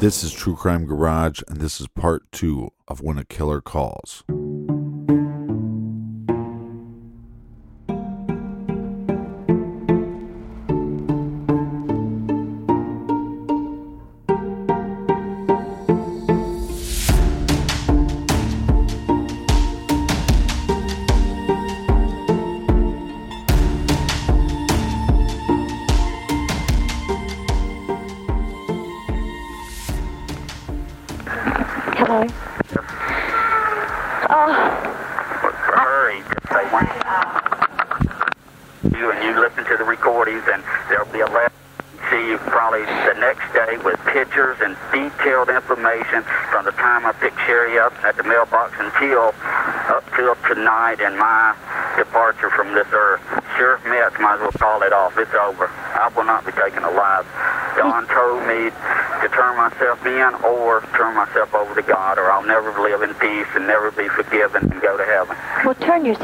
[0.00, 4.24] This is True Crime Garage, and this is part two of When a Killer Calls.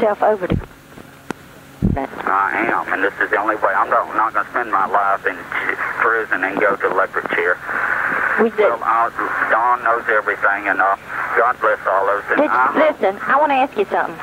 [0.07, 0.55] Yourself over to.
[1.99, 3.75] I am, and this is the only way.
[3.75, 5.35] I'm not, not going to spend my life in
[5.99, 7.59] prison and go to electric chair.
[8.39, 8.71] We did.
[8.71, 9.11] Well, I'll,
[9.51, 10.95] Dawn knows everything, and uh,
[11.35, 12.25] God bless all of us.
[12.31, 14.15] And Did, I, listen, I want to ask you something.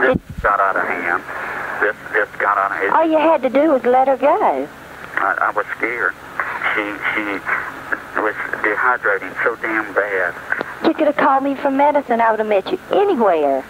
[0.00, 1.20] this got out of hand.
[1.84, 2.96] This this got out of hand.
[2.96, 4.40] All you had to do was let her go.
[5.20, 6.16] I, I was scared.
[6.72, 7.44] She she
[8.24, 8.32] was
[8.64, 10.32] dehydrating so damn bad.
[10.80, 12.22] You could have called me for medicine.
[12.22, 13.60] I would have met you anywhere.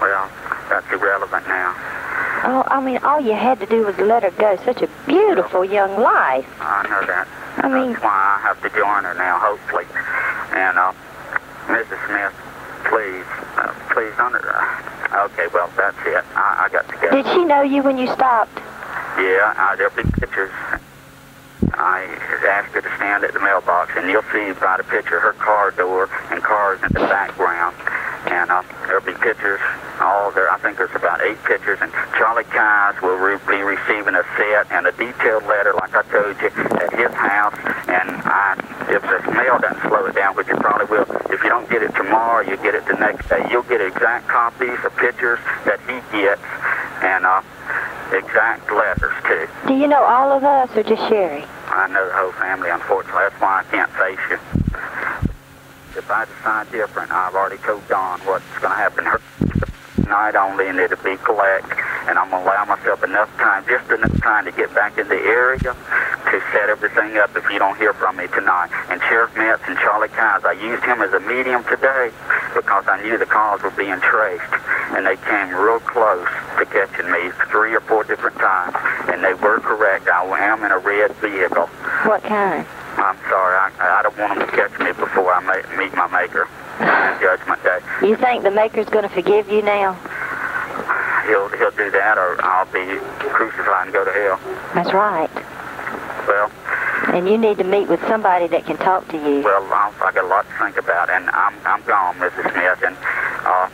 [0.00, 0.30] Well,
[0.68, 1.74] that's irrelevant now.
[2.46, 4.56] Oh, I mean, all you had to do was let her go.
[4.64, 6.46] Such a beautiful young life.
[6.60, 7.26] I know that.
[7.58, 9.86] I mean- That's why I have to join her now, hopefully.
[10.52, 10.92] And, uh,
[11.68, 11.98] Mrs.
[12.06, 12.34] Smith,
[12.84, 13.24] please,
[13.56, 14.34] uh, please don't.
[14.34, 16.22] Uh, okay, well, that's it.
[16.36, 17.10] I, I got to go.
[17.10, 18.58] Did she know you when you stopped?
[19.18, 20.52] Yeah, uh, there'll be pictures.
[21.72, 22.04] I
[22.46, 25.70] asked her to stand at the mailbox, and you'll see by the picture her car
[25.70, 27.73] door and cars in the background.
[28.34, 29.60] And uh, there'll be pictures,
[30.02, 30.50] all there.
[30.50, 34.66] I think there's about eight pictures, and Charlie Keyes will re- be receiving a set
[34.74, 36.50] and a detailed letter, like I told you,
[36.82, 37.54] at his house.
[37.86, 38.58] And I,
[38.90, 41.86] if the mail doesn't slow it down, which it probably will, if you don't get
[41.86, 43.46] it tomorrow, you get it the next day.
[43.50, 46.42] You'll get exact copies of pictures that he gets,
[47.06, 47.38] and uh,
[48.10, 49.46] exact letters too.
[49.70, 51.46] Do you know all of us or just Sherry?
[51.70, 53.30] I know the whole family, unfortunately.
[53.30, 54.63] That's why I can't face you.
[56.04, 59.16] If I decide different, I've already told Dawn what's going to happen her
[60.04, 61.64] night only, and it'll be collect.
[62.04, 65.08] And I'm going to allow myself enough time, just enough time to get back in
[65.08, 68.68] the area to set everything up if you don't hear from me tonight.
[68.92, 72.12] And Sheriff Metts and Charlie Keyes, I used him as a medium today
[72.52, 74.52] because I knew the calls were being traced.
[74.92, 76.28] And they came real close
[76.60, 78.76] to catching me three or four different times.
[79.08, 80.04] And they were correct.
[80.12, 80.20] I
[80.52, 81.64] am in a red vehicle.
[82.04, 82.68] What kind?
[82.96, 83.56] I'm sorry.
[83.56, 85.40] I, I don't want them to catch me before I
[85.76, 86.48] meet my maker
[86.80, 87.78] on Judgment Day.
[88.06, 89.94] You think the Maker's going to forgive you now?
[91.26, 92.84] He'll he'll do that, or I'll be
[93.32, 94.38] crucified and go to hell.
[94.74, 95.30] That's right.
[96.28, 96.50] Well,
[97.14, 99.42] And you need to meet with somebody that can talk to you.
[99.42, 102.52] well, I, I got a lot to think about, and I'm I'm gone, Mrs.
[102.52, 102.96] Smith, and
[103.44, 103.68] uh,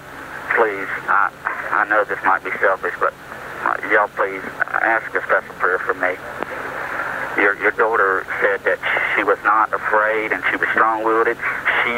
[0.54, 1.30] please, I
[1.70, 3.12] I know this might be selfish, but
[3.66, 4.42] uh, y'all please
[4.82, 6.14] ask a special prayer for me.
[7.40, 8.78] Your your daughter said that
[9.16, 11.26] she was not afraid and she was strong-willed.
[11.26, 11.96] She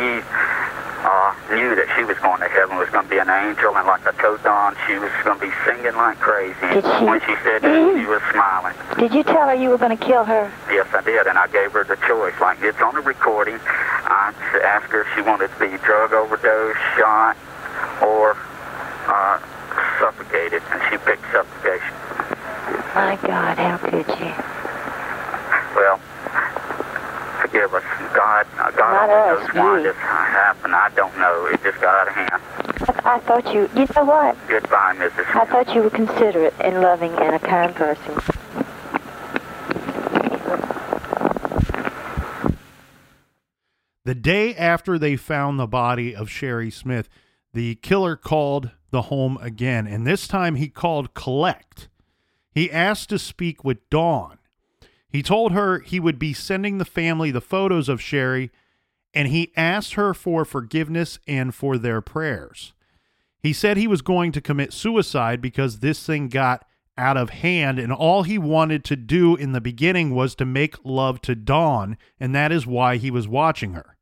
[1.02, 3.82] uh, knew that she was going to heaven, was going to be an angel, and
[3.90, 6.54] like I told Dawn, she was going to be singing like crazy.
[6.70, 8.76] Did she- When she said that, she was smiling.
[9.02, 10.46] Did you tell her you were going to kill her?
[10.70, 12.38] Yes, I did, and I gave her the choice.
[12.40, 13.58] Like it's on the recording.
[14.06, 14.30] I
[14.62, 17.34] asked her if she wanted to be drug overdose, shot,
[17.98, 18.38] or
[19.10, 19.42] uh,
[19.98, 21.90] suffocated, and she picked suffocation.
[22.94, 24.32] My God, how could you?
[25.74, 25.98] Well,
[27.52, 27.82] forgive us.
[28.14, 29.82] God, God Not only us, knows why you.
[29.84, 30.74] this happened.
[30.74, 31.46] I don't know.
[31.46, 32.42] It just got out of hand.
[33.04, 34.36] I, I thought you, you know what?
[34.48, 35.36] Goodbye, Mrs.
[35.36, 38.14] I thought you were considerate and loving and a kind person.
[44.04, 47.08] The day after they found the body of Sherry Smith,
[47.52, 51.88] the killer called the home again, and this time he called collect.
[52.50, 54.38] He asked to speak with Dawn.
[55.12, 58.50] He told her he would be sending the family the photos of Sherry,
[59.12, 62.72] and he asked her for forgiveness and for their prayers.
[63.38, 66.64] He said he was going to commit suicide because this thing got
[66.96, 70.76] out of hand, and all he wanted to do in the beginning was to make
[70.82, 73.96] love to Dawn, and that is why he was watching her.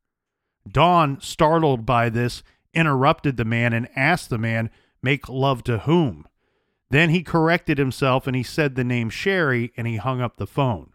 [0.69, 2.41] Dawn, startled by this,
[2.73, 4.69] interrupted the man and asked the man,
[5.03, 6.27] Make love to whom?
[6.89, 10.45] Then he corrected himself and he said the name Sherry and he hung up the
[10.45, 10.90] phone.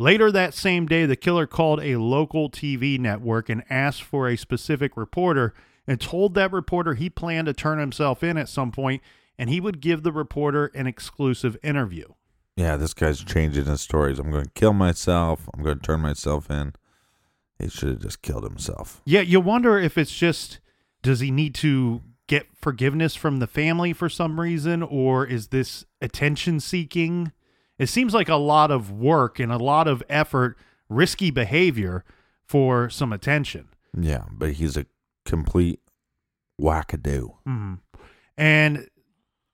[0.00, 4.36] Later that same day, the killer called a local TV network and asked for a
[4.38, 5.52] specific reporter
[5.86, 9.02] and told that reporter he planned to turn himself in at some point
[9.38, 12.06] and he would give the reporter an exclusive interview.
[12.56, 14.18] Yeah, this guy's changing his stories.
[14.18, 15.46] I'm going to kill myself.
[15.52, 16.72] I'm going to turn myself in.
[17.58, 19.02] He should have just killed himself.
[19.04, 20.60] Yeah, you wonder if it's just
[21.02, 25.84] does he need to get forgiveness from the family for some reason or is this
[26.00, 27.32] attention seeking?
[27.80, 30.58] It seems like a lot of work and a lot of effort,
[30.90, 32.04] risky behavior
[32.44, 33.68] for some attention.
[33.98, 34.84] Yeah, but he's a
[35.24, 35.80] complete
[36.60, 37.36] wackadoo.
[37.48, 37.78] Mhm.
[38.36, 38.86] And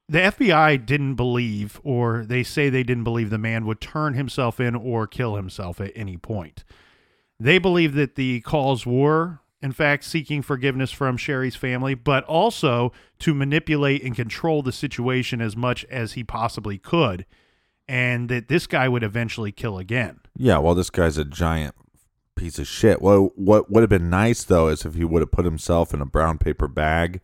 [0.08, 4.58] the FBI didn't believe, or they say they didn't believe the man would turn himself
[4.58, 6.64] in or kill himself at any point.
[7.38, 12.92] They believe that the calls were, in fact, seeking forgiveness from Sherry's family, but also
[13.20, 17.24] to manipulate and control the situation as much as he possibly could,
[17.88, 20.20] and that this guy would eventually kill again.
[20.36, 21.74] Yeah, well, this guy's a giant
[22.34, 23.00] piece of shit.
[23.00, 26.00] Well, what would have been nice though is if he would have put himself in
[26.00, 27.20] a brown paper bag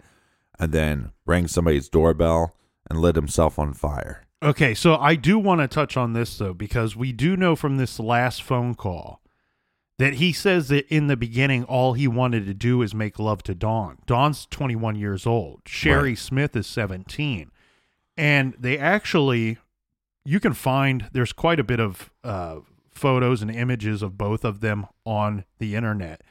[0.59, 2.55] and then rang somebody's doorbell
[2.89, 4.25] and lit himself on fire.
[4.43, 7.77] Okay, so I do want to touch on this though, because we do know from
[7.77, 9.21] this last phone call
[9.99, 13.43] that he says that in the beginning, all he wanted to do is make love
[13.45, 13.99] to Dawn.
[14.07, 16.19] Dawn's 21 years old, Sherry Right.
[16.19, 17.51] Smith is 17.
[18.17, 19.59] And they actually,
[20.25, 22.57] you can find, there's quite a bit of uh,
[22.93, 26.23] photos and images of both of them on the internet.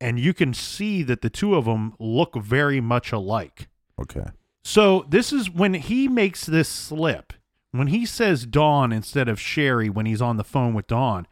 [0.00, 3.68] And you can see that the two of them look very much alike.
[4.00, 4.26] Okay.
[4.62, 7.32] So this is when he makes this slip.
[7.70, 11.26] When he says Dawn instead of Sherry when he's on the phone with Dawn,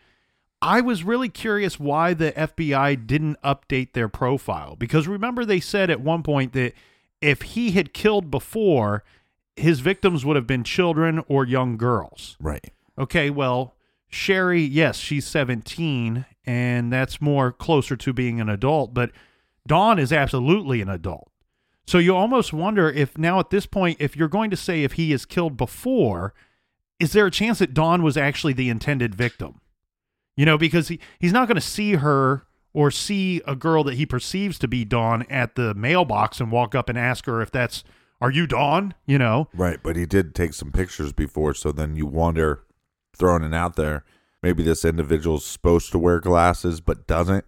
[0.62, 5.90] I was really curious why the FBI didn't update their profile because remember they said
[5.90, 6.72] at one point that
[7.20, 9.02] if he had killed before,
[9.56, 12.36] his victims would have been children or young girls.
[12.40, 12.72] Right.
[12.98, 13.76] Okay, well,
[14.08, 19.10] Sherry, yes, she's 17 and that's more closer to being an adult, but
[19.66, 21.30] Dawn is absolutely an adult.
[21.86, 24.92] So you almost wonder if now at this point, if you're going to say if
[24.92, 26.34] he is killed before,
[26.98, 29.60] is there a chance that Dawn was actually the intended victim?
[30.36, 33.94] You know, because he, he's not going to see her or see a girl that
[33.94, 37.50] he perceives to be Dawn at the mailbox and walk up and ask her if
[37.50, 37.84] that's,
[38.20, 38.94] are you Dawn?
[39.06, 39.48] You know?
[39.54, 42.64] Right, but he did take some pictures before, so then you wonder,
[43.16, 44.04] throwing it out there,
[44.42, 47.44] maybe this individual's supposed to wear glasses but doesn't,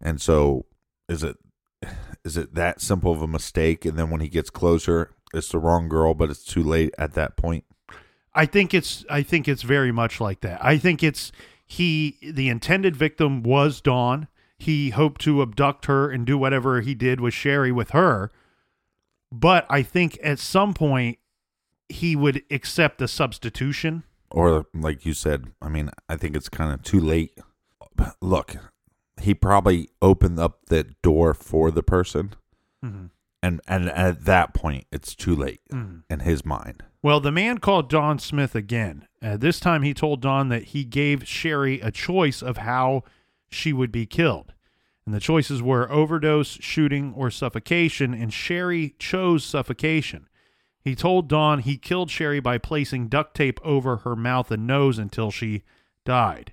[0.00, 0.66] and so
[1.08, 1.36] is it
[2.24, 3.84] is it that simple of a mistake?
[3.84, 7.14] And then when he gets closer, it's the wrong girl, but it's too late at
[7.14, 7.64] that point.
[8.34, 10.62] I think it's I think it's very much like that.
[10.64, 11.32] I think it's
[11.64, 14.28] he the intended victim was Dawn.
[14.58, 18.30] He hoped to abduct her and do whatever he did with Sherry with her.
[19.32, 21.18] But I think at some point
[21.88, 24.04] he would accept the substitution.
[24.30, 27.38] Or like you said, I mean, I think it's kind of too late.
[28.20, 28.56] Look,
[29.20, 32.34] he probably opened up that door for the person,
[32.84, 33.10] Mhm.
[33.42, 36.82] and and at that point, it's too late in his mind.
[37.02, 39.06] Well, the man called Dawn Smith again.
[39.22, 43.04] Uh, this time he told Dawn that he gave Sherry a choice of how
[43.48, 44.52] she would be killed.
[45.06, 50.28] And the choices were overdose, shooting, or suffocation, and Sherry chose suffocation.
[50.80, 54.98] He told Dawn he killed Sherry by placing duct tape over her mouth and nose
[54.98, 55.62] until she
[56.04, 56.52] died.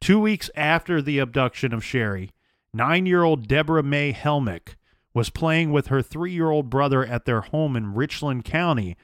[0.00, 2.30] Two weeks after the abduction of Sherry,
[2.72, 4.76] nine year old Deborah May Helmick
[5.14, 8.96] was playing with her three year old brother at their home in Richland County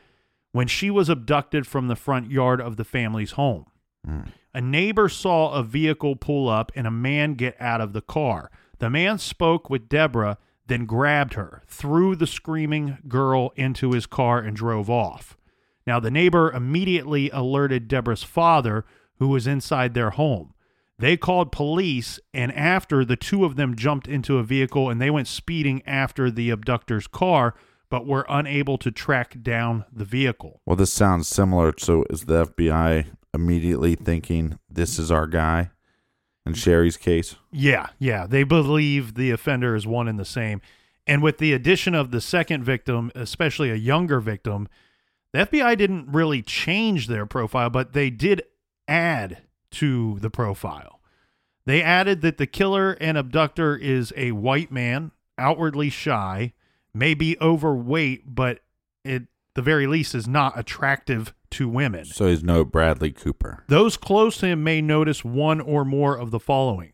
[0.52, 3.66] when she was abducted from the front yard of the family's home.
[4.04, 4.20] Hmm.
[4.52, 8.50] A neighbor saw a vehicle pull up and a man get out of the car.
[8.80, 14.38] The man spoke with Deborah, then grabbed her, threw the screaming girl into his car,
[14.38, 15.36] and drove off.
[15.86, 18.86] Now, the neighbor immediately alerted Deborah's father,
[19.18, 20.54] who was inside their home.
[20.98, 25.10] They called police, and after the two of them jumped into a vehicle and they
[25.10, 27.54] went speeding after the abductor's car,
[27.90, 30.60] but were unable to track down the vehicle.
[30.64, 31.74] Well, this sounds similar.
[31.78, 35.70] So is the FBI immediately thinking this is our guy
[36.46, 37.36] in Sherry's case?
[37.52, 38.26] Yeah, yeah.
[38.26, 40.60] They believe the offender is one and the same.
[41.06, 44.68] And with the addition of the second victim, especially a younger victim,
[45.32, 48.42] the FBI didn't really change their profile, but they did
[48.88, 49.38] add
[49.72, 51.00] to the profile.
[51.66, 56.52] They added that the killer and abductor is a white man, outwardly shy,
[56.92, 58.60] may be overweight, but
[59.04, 59.22] at
[59.54, 62.04] the very least is not attractive to women.
[62.04, 63.64] So he's no Bradley Cooper.
[63.68, 66.92] Those close to him may notice one or more of the following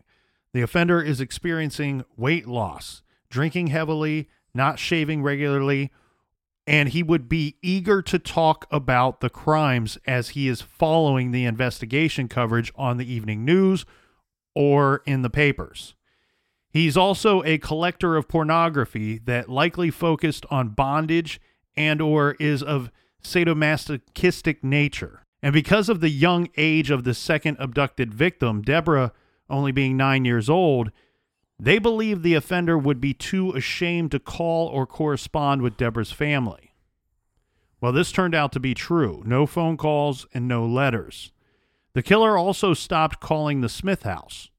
[0.53, 5.93] the offender is experiencing weight loss, drinking heavily, not shaving regularly,
[6.67, 11.45] and he would be eager to talk about the crimes as he is following the
[11.45, 13.85] investigation coverage on the evening news
[14.55, 15.95] or in the papers.
[16.71, 21.41] He's also a collector of pornography that likely focused on bondage
[21.77, 22.91] and or is of
[23.27, 25.25] sadomasochistic nature.
[25.43, 29.13] And because of the young age of the second abducted victim, Deborah
[29.49, 30.91] only being 9 years old,
[31.59, 36.75] they believed the offender would be too ashamed to call or correspond with Deborah's family.
[37.81, 39.23] Well, this turned out to be true.
[39.25, 41.33] No phone calls and no letters.
[41.93, 44.51] The killer also stopped calling the Smith house.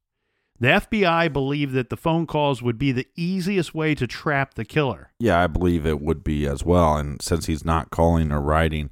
[0.60, 4.64] The FBI believed that the phone calls would be the easiest way to trap the
[4.64, 5.12] killer.
[5.18, 6.96] Yeah, I believe it would be as well.
[6.96, 8.90] And since he's not calling or writing,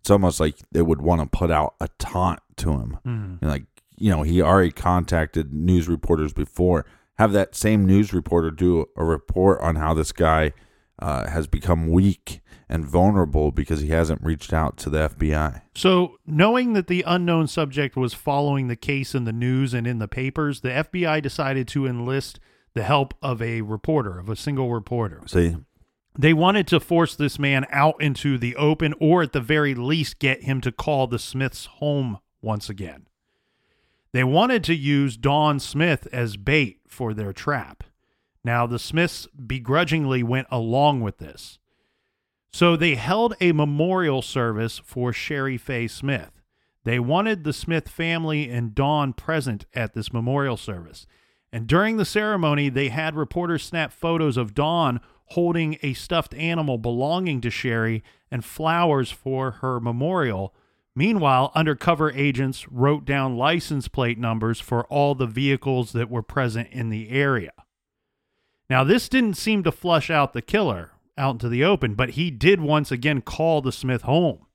[0.00, 2.98] it's almost like they would want to put out a taunt to him.
[3.06, 3.38] Mhm.
[3.42, 3.64] Like,
[3.96, 6.84] you know, he already contacted news reporters before.
[7.18, 10.52] Have that same news reporter do a report on how this guy
[10.98, 15.62] uh, has become weak and vulnerable because he hasn't reached out to the FBI.
[15.74, 19.98] So, knowing that the unknown subject was following the case in the news and in
[19.98, 22.40] the papers, the FBI decided to enlist
[22.74, 25.22] the help of a reporter, of a single reporter.
[25.26, 25.56] See,
[26.18, 30.18] They wanted to force this man out into the open or at the very least
[30.18, 33.06] get him to call the Smiths home once again.
[34.12, 37.82] They wanted to use Dawn Smith as bait for their trap.
[38.44, 41.58] Now, the Smiths begrudgingly went along with this.
[42.52, 46.42] So they held a memorial service for Sherry Faye Smith.
[46.84, 51.06] They wanted the Smith family and Dawn present at this memorial service.
[51.50, 56.76] And during the ceremony, they had reporters snap photos of Dawn holding a stuffed animal
[56.76, 60.54] belonging to Sherry and flowers for her memorial.
[60.94, 66.68] Meanwhile, undercover agents wrote down license plate numbers for all the vehicles that were present
[66.70, 67.52] in the area.
[68.70, 72.30] Now, this didn't seem to flush out the killer out into the open, but he
[72.30, 74.46] did once again call the Smith home.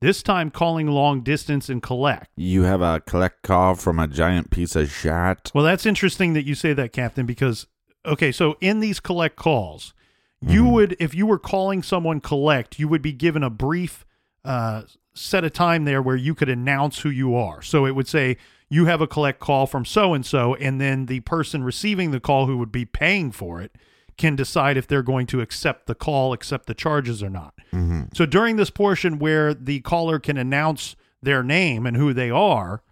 [0.00, 2.28] This time calling long distance and collect.
[2.34, 5.52] you have a collect call from a giant piece of shit.
[5.54, 7.66] Well, that's interesting that you say that, Captain, because
[8.04, 9.94] okay, so in these collect calls,
[10.40, 14.04] you would if you were calling someone collect, you would be given a brief
[14.44, 14.82] uh,
[15.14, 17.62] set of time there where you could announce who you are.
[17.62, 18.38] So it would say
[18.72, 22.18] you have a collect call from so and so, and then the person receiving the
[22.18, 23.76] call who would be paying for it
[24.16, 27.52] can decide if they're going to accept the call, accept the charges or not.
[27.74, 28.04] Mm-hmm.
[28.14, 32.82] So during this portion where the caller can announce their name and who they are,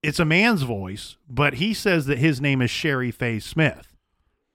[0.00, 3.96] it's a man's voice, but he says that his name is Sherry Faye Smith.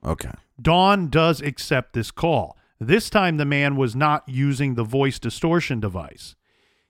[0.06, 0.32] Okay.
[0.62, 2.56] Dawn does accept this call.
[2.80, 6.36] This time, the man was not using the voice distortion device.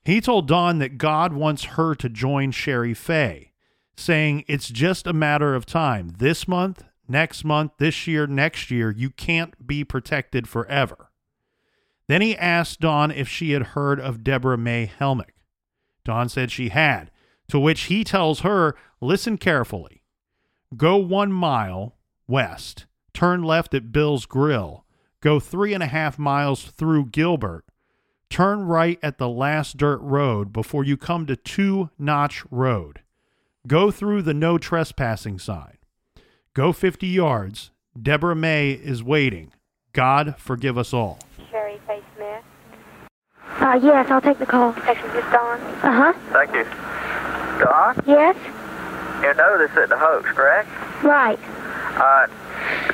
[0.06, 3.54] He told Dawn that God wants her to join Sherry Faye,
[3.96, 6.16] saying it's just a matter of time.
[6.18, 11.10] This month, next month, this year, next year, you can't be protected forever.
[12.08, 15.36] Then he asked Dawn if she had heard of Deborah May Helmick.
[16.04, 17.10] Dawn said she had,
[17.48, 20.04] to which he tells her, Listen carefully.
[20.76, 21.96] Go one mile
[22.28, 24.86] west, turn left at Bill's Grill,
[25.22, 27.64] go three and a half miles through Gilbert,
[28.34, 33.02] turn right at the last dirt road before you come to Two Notch Road.
[33.68, 35.78] Go through the no trespassing sign.
[36.56, 37.70] Go 50 yards.
[38.02, 39.54] Deborah May is waiting.
[39.94, 41.20] God forgive us all.
[41.52, 42.44] Sherry Faye Smith.
[43.62, 44.74] Uh, yes, I'll take the call.
[44.84, 45.62] Section is Dawn.
[45.84, 46.14] Uh-huh.
[46.32, 46.64] Thank you.
[47.64, 48.36] Dawn, Yes?
[49.22, 50.68] you know this is the hoax, correct?
[51.04, 51.38] Right.
[52.02, 52.26] Uh,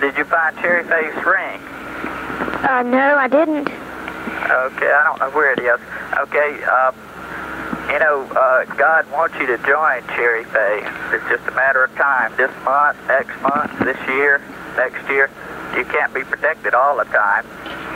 [0.02, 1.62] Did you find Sherry Faye's ring?
[2.68, 3.70] Uh, no, I didn't.
[4.46, 5.80] Okay, I don't know where it is.
[6.28, 6.96] Okay, um,
[7.92, 10.82] you know, uh, God wants you to join Sherry Faye.
[11.12, 12.34] It's just a matter of time.
[12.38, 14.42] This month, next month, this year,
[14.78, 15.30] next year.
[15.76, 17.46] You can't be protected all the time.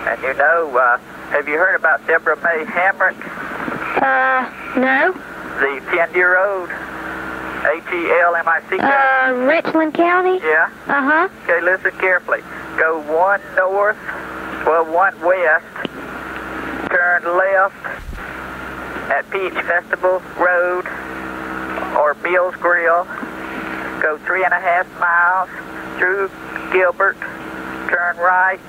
[0.08, 0.98] And you know, uh,
[1.32, 3.18] have you heard about Deborah May Hamrick,
[4.02, 5.12] Uh, no.
[5.60, 6.70] the 10-year-old?
[7.64, 8.84] H-E-L-M-I-C-K?
[8.84, 10.40] Uh, Richland County?
[10.44, 10.70] yeah?
[10.88, 11.30] Uh-huh.
[11.44, 12.42] Okay, listen carefully.
[12.78, 13.96] Go one north,
[14.66, 15.64] well, one west,
[16.94, 17.86] turn left
[19.10, 20.86] at Peach Festival Road
[21.98, 23.06] or Bill's Grill.
[24.00, 25.50] Go three and a half miles
[25.98, 26.30] through
[26.72, 27.18] Gilbert,
[27.90, 28.62] turn right.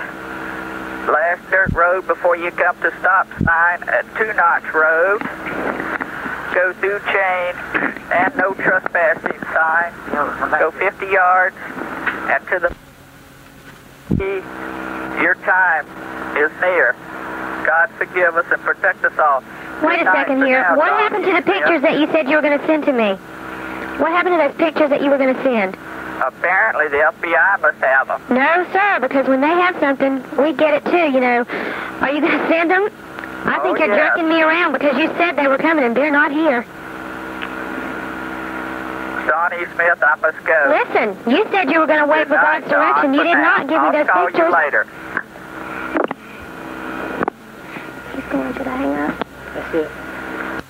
[1.06, 5.20] Last dirt road before you come to stop sign at Two Notch Road.
[6.54, 7.54] Go through chain
[8.10, 9.92] and no trespassing sign.
[10.58, 11.56] Go 50 yards
[12.32, 12.74] and to the
[15.20, 15.86] your time
[16.38, 16.96] is near.
[17.64, 19.42] God forgive us and protect us all.
[19.82, 20.60] Wait a second here.
[20.62, 21.00] now, What Dawn.
[21.00, 23.14] happened to the pictures that you said you were going to send to me?
[24.00, 25.74] What happened to those pictures that you were going to send?
[26.22, 28.20] Apparently, the FBI must have them.
[28.30, 31.44] No, sir, because when they have something, we get it too, you know.
[32.00, 32.88] Are you going to send them?
[33.46, 34.08] I think Oh, you're yeah.
[34.14, 36.64] jerking me around because you said they were coming and they're not here.
[39.26, 40.60] Donnie Smith, I must go.
[40.68, 43.14] Listen, you said you were going to wait for God's direction.
[43.14, 44.46] You did not give I'll me those call pictures.
[44.48, 44.86] you later.
[48.34, 50.64] He's going, should I hang up?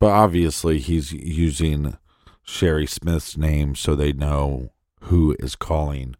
[0.00, 1.96] But obviously, he's using
[2.42, 4.70] Sherry Smith's name so they know
[5.02, 6.16] who is calling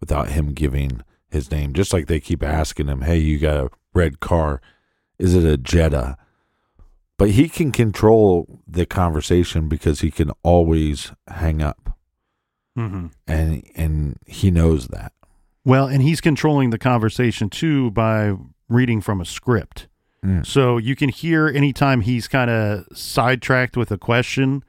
[0.00, 1.74] without him giving his name.
[1.74, 4.62] Just like they keep asking him, hey, you got a red car.
[5.18, 6.16] Is it a Jetta?
[7.18, 11.98] But he can control the conversation because he can always hang up.
[12.78, 13.08] Mm-hmm.
[13.26, 15.12] And and he knows that.
[15.62, 18.32] Well, and he's controlling the conversation too by
[18.70, 19.88] reading from a script.
[20.24, 20.44] Mm.
[20.44, 24.62] So you can hear anytime he's kind of sidetracked with a question.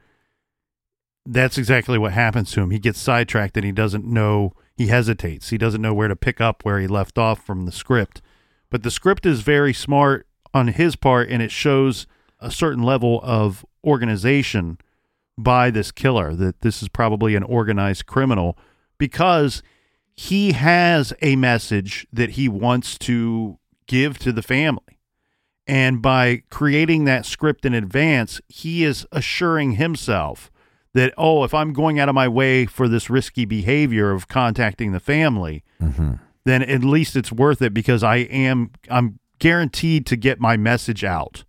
[1.26, 2.72] That's exactly what happens to him.
[2.72, 5.50] He gets sidetracked and he doesn't know, he hesitates.
[5.50, 8.22] He doesn't know where to pick up where he left off from the script.
[8.70, 12.08] But the script is very smart on his part and it shows
[12.40, 14.78] a certain level of organization
[15.38, 18.58] by this killer that this is probably an organized criminal
[18.98, 19.62] because
[20.16, 25.00] he has a message that he wants to give to the family.
[25.72, 30.52] And by creating that script in advance, he is assuring himself
[30.94, 34.92] that, oh, if I'm going out of my way for this risky behavior of contacting
[34.92, 36.14] the family, Mm-hmm.
[36.44, 41.04] then at least it's worth it because I am I'm guaranteed to get my message
[41.04, 41.44] out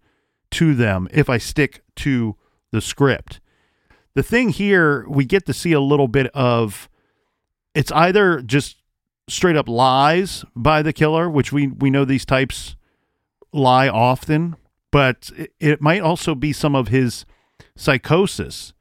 [0.53, 2.37] to them if I stick to
[2.71, 3.41] the script.
[4.15, 6.89] The thing here, we get to see a little bit of
[7.75, 8.77] it's either just
[9.29, 12.77] straight up lies by the killer, which we we know these types
[13.53, 14.57] lie often,
[14.91, 17.25] but it, it might also be some of his
[17.77, 18.73] psychosis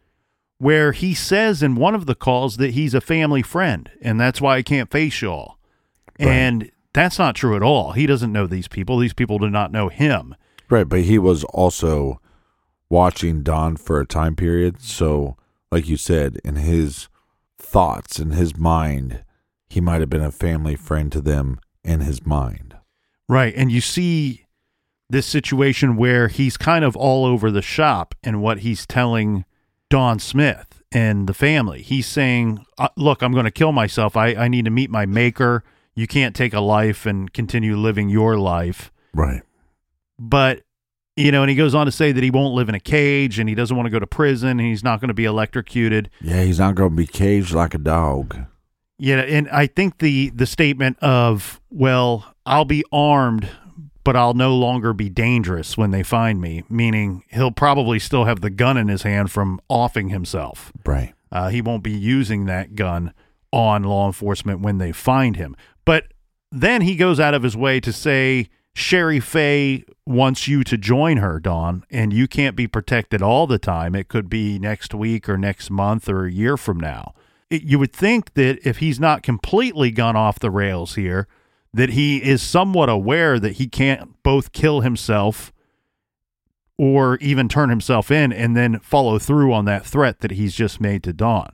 [0.57, 4.39] where he says in one of the calls that he's a family friend and that's
[4.39, 5.57] why I can't face y'all.
[6.19, 7.93] And that's not true at all.
[7.93, 8.99] He doesn't know these people.
[8.99, 10.35] These people do not know him.
[10.69, 12.21] Right, but he was also
[12.89, 14.81] watching Dawn for a time period.
[14.81, 15.35] So,
[15.71, 17.07] like you said, in his
[17.57, 19.23] thoughts, in his mind,
[19.69, 22.75] he might have been a family friend to them in his mind.
[23.27, 23.53] Right.
[23.55, 24.45] And you see
[25.11, 29.45] this situation where he's kind of all over the shop and what he's telling
[29.89, 31.81] Dawn Smith and the family.
[31.81, 34.15] He's saying, uh, Look, I'm going to kill myself.
[34.15, 35.63] I, I need to meet my maker.
[35.93, 38.91] You can't take a life and continue living your life.
[39.13, 39.41] Right.
[40.17, 40.61] But,
[41.17, 43.39] you know, and he goes on to say that he won't live in a cage
[43.39, 46.09] and he doesn't want to go to prison and he's not going to be electrocuted.
[46.21, 48.37] Yeah, he's not going to be caged like a dog.
[48.97, 53.49] Yeah, and I think the the statement of well, I'll be armed,
[54.03, 58.41] but I'll no longer be dangerous when they find me, meaning he'll probably still have
[58.41, 60.71] the gun in his hand from offing himself.
[60.85, 61.13] Right.
[61.31, 63.13] Uh, he won't be using that gun
[63.53, 65.55] on law enforcement when they find him.
[65.85, 66.05] But
[66.51, 71.17] then he goes out of his way to say Sherry Faye wants you to join
[71.17, 73.95] her, Dawn, and you can't be protected all the time.
[73.95, 77.13] It could be next week or next month or a year from now.
[77.49, 81.27] It, you would think that if he's not completely gone off the rails here,
[81.73, 85.53] that he is somewhat aware that he can't both kill himself
[86.77, 90.81] or even turn himself in and then follow through on that threat that he's just
[90.81, 91.51] made to Dawn.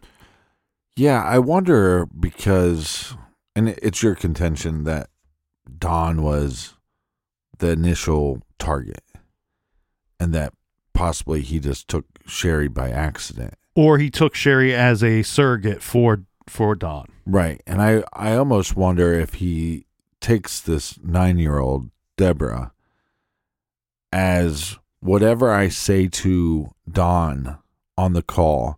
[0.96, 3.16] Yeah, I wonder because,
[3.56, 5.10] and it's your contention that
[5.78, 6.76] Dawn was
[7.60, 9.04] the initial target
[10.20, 10.54] and that
[10.94, 13.54] possibly he just took Sherry by accident.
[13.76, 17.08] Or he took Sherry as a surrogate for for Dawn.
[17.26, 17.62] Right.
[17.68, 19.87] And I, I almost wonder if he
[20.28, 22.74] takes this nine year old, Deborah,
[24.12, 27.60] as whatever I say to Dawn
[27.98, 28.78] on the call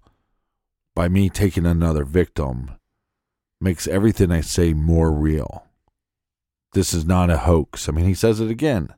[0.93, 2.71] by me taking another victim
[3.59, 5.65] makes everything I say more real.
[6.73, 7.89] This is not a hoax.
[7.89, 8.93] I mean, he says it again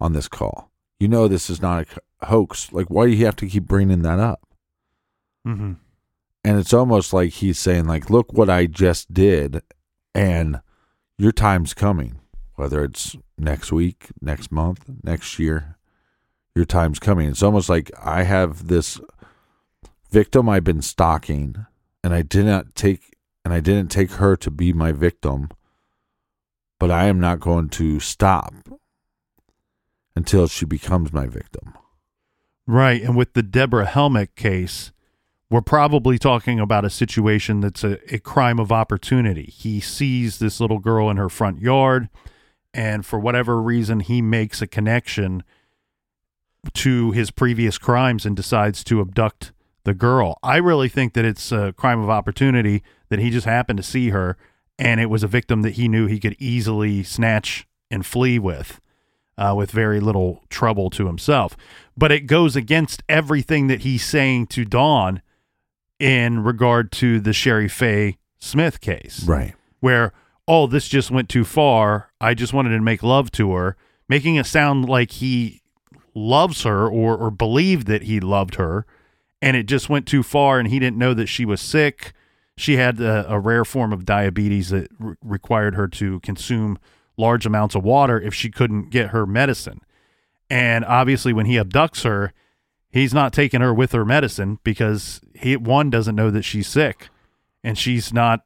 [0.00, 0.70] on this call.
[0.98, 1.86] You know, this is not
[2.22, 2.72] a hoax.
[2.72, 4.40] Like, why do you have to keep bringing that up?
[5.46, 5.72] Mm-hmm.
[6.44, 9.62] and it's almost like he's saying like look what i just did
[10.14, 10.60] and
[11.20, 12.18] your time's coming
[12.56, 15.76] whether it's next week next month next year
[16.54, 19.00] your time's coming it's almost like i have this
[20.10, 21.66] victim i've been stalking
[22.02, 25.48] and i did not take and i didn't take her to be my victim
[26.78, 28.54] but i am not going to stop
[30.16, 31.74] until she becomes my victim
[32.70, 33.02] Right.
[33.02, 34.92] And with the Deborah Helmick case,
[35.50, 39.44] we're probably talking about a situation that's a, a crime of opportunity.
[39.44, 42.08] He sees this little girl in her front yard,
[42.72, 45.42] and for whatever reason, he makes a connection
[46.74, 50.38] to his previous crimes and decides to abduct the girl.
[50.42, 54.10] I really think that it's a crime of opportunity that he just happened to see
[54.10, 54.36] her,
[54.78, 58.80] and it was a victim that he knew he could easily snatch and flee with.
[59.38, 61.56] Uh, with very little trouble to himself.
[61.96, 65.22] But it goes against everything that he's saying to Dawn
[66.00, 69.22] in regard to the Sherry Faye Smith case.
[69.24, 70.12] right Where,
[70.48, 72.10] oh, this just went too far.
[72.20, 73.76] I just wanted to make love to her,
[74.08, 75.62] making it sound like he
[76.14, 78.86] loves her or, or believed that he loved her.
[79.42, 82.12] And it just went too far, and he didn't know that she was sick.
[82.56, 86.78] She had a, a rare form of diabetes that re- required her to consume
[87.16, 89.80] large amounts of water if she couldn't get her medicine.
[90.50, 92.34] And obviously, when he abducts her,
[92.90, 97.08] he's not taking her with her medicine because he one doesn't know that she's sick,
[97.64, 98.44] and she's not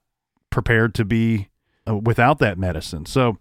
[0.50, 1.48] prepared to be
[1.88, 3.06] uh, without that medicine.
[3.06, 3.38] So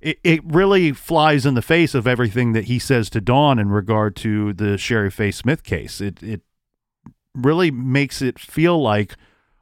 [0.00, 3.70] it, it really flies in the face of everything that he says to Dawn in
[3.70, 6.00] regard to the Sherry Faye Smith case.
[6.00, 6.42] It it
[7.34, 9.16] really makes it feel like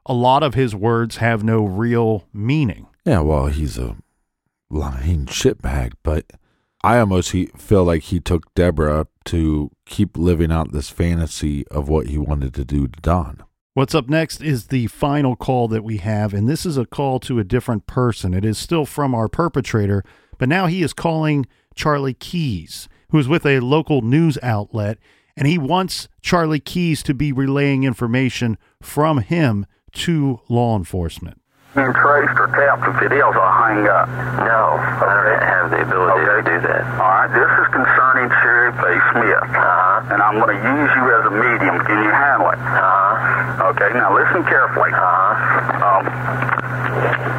[0.05, 2.87] a lot of his words have no real meaning.
[3.05, 3.97] Yeah, well, he's a
[4.69, 6.25] lying shitbag, but
[6.83, 11.87] I almost he, feel like he took Deborah to keep living out this fantasy of
[11.87, 13.43] what he wanted to do to Dawn.
[13.73, 17.19] What's up next is the final call that we have, and this is a call
[17.21, 18.33] to a different person.
[18.33, 20.03] It is still from our perpetrator,
[20.37, 24.97] but now he is calling Charlie Keyes, who is with a local news outlet,
[25.37, 31.41] and he wants Charlie Keyes to be relaying information from him to law enforcement.
[31.71, 32.83] Been traced or tapped.
[32.83, 34.11] If it is, I'll hang up.
[34.43, 36.83] No, I don't have the ability to do that.
[36.99, 39.39] All right, this is concerning Sherry Faye Smith.
[39.39, 40.11] Uh-huh.
[40.11, 41.79] And I'm going to use you as a medium.
[41.87, 42.59] Can you handle it?
[42.59, 43.71] Uh-huh.
[43.71, 44.91] Okay, now listen carefully.
[44.91, 45.79] Uh-huh.
[45.79, 46.03] Um,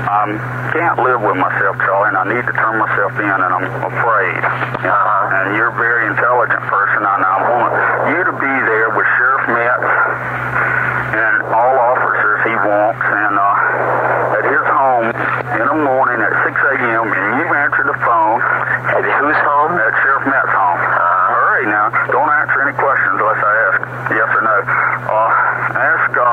[0.09, 0.25] I
[0.73, 4.41] can't live with myself, Charlie, and I need to turn myself in, and I'm afraid.
[4.81, 5.45] Uh-huh.
[5.45, 7.73] And you're very intelligent person, and I want
[8.17, 10.73] you to be there with Sheriff Metts
[11.13, 15.13] and all officers he wants, and uh, at his home
[15.61, 18.41] in the morning at 6 a.m., and you answer the phone.
[18.97, 19.77] At whose home?
[19.77, 20.81] At Sheriff Metts's home.
[20.81, 21.37] Uh-huh.
[21.37, 21.93] Hurry now.
[22.09, 24.57] Don't answer any questions unless I ask yes or no.
[25.05, 26.33] Uh, ask, uh,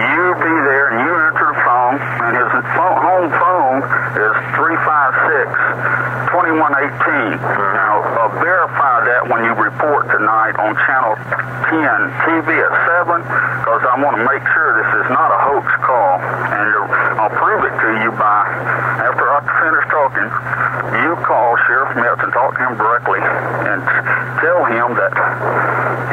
[0.00, 3.78] you be there and you answer the phone, and his phone, home phone
[4.16, 6.00] is 356
[6.32, 7.36] 2118.
[7.76, 10.08] Now, uh, verify that when you report
[10.50, 11.14] tonight on Channel
[11.70, 11.78] 10
[12.26, 12.72] TV at
[13.06, 16.66] 7, because I want to make sure this is not a hoax call, and
[17.20, 18.46] I'll prove it to you by,
[19.04, 20.28] after I finish talking,
[21.04, 23.80] you call Sheriff Metts and talk to him directly and
[24.42, 25.14] tell him that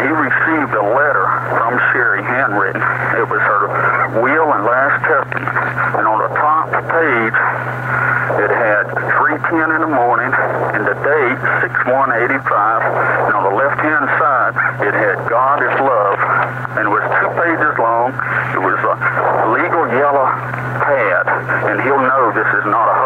[0.02, 1.26] he received a letter
[1.58, 2.82] from Sherry, handwritten.
[3.18, 5.50] It was her will and last testament.
[5.98, 7.38] And on the top page,
[8.38, 8.86] it had
[9.18, 13.26] 310 in the morning and the date 6185.
[13.26, 14.54] And on the left hand side,
[14.86, 16.18] it had God is love.
[16.78, 18.14] And it was two pages long.
[18.54, 18.96] It was a
[19.50, 20.30] legal yellow
[20.86, 21.26] pad.
[21.74, 22.48] And he'll know this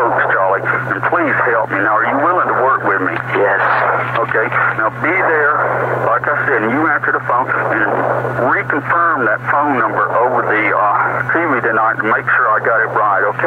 [0.01, 0.63] is not a hoax, Charlie.
[0.65, 1.77] And please help me.
[1.81, 3.13] Now, are you willing to work with me?
[3.37, 3.61] Yes.
[4.17, 4.47] Okay.
[4.77, 7.89] Now be there, like I said, and you answer the phone and
[8.49, 12.91] reconfirm that phone number over the uh, TV tonight to make sure I got it
[12.93, 13.23] right.
[13.35, 13.40] Okay.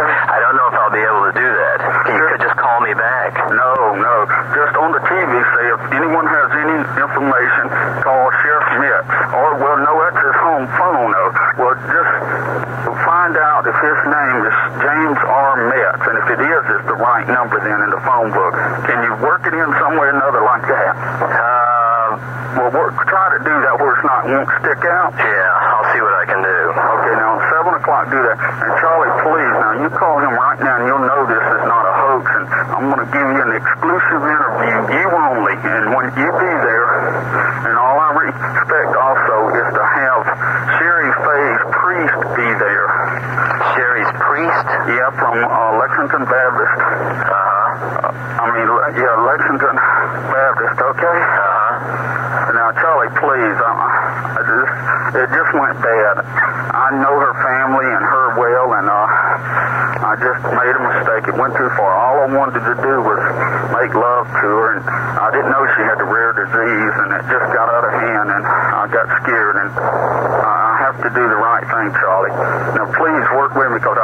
[18.31, 18.55] phone.
[18.87, 20.95] Can you work it in somewhere or another like that?
[20.95, 22.09] Uh,
[22.55, 25.11] well, work, try to do that where it's not won't stick out.
[25.19, 26.59] Yeah, I'll see what I can do.
[26.71, 28.39] Okay, now seven o'clock, do that.
[28.39, 28.94] And Charlie